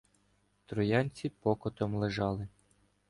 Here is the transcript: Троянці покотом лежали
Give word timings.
Троянці 0.65 1.29
покотом 1.29 1.95
лежали 1.99 2.47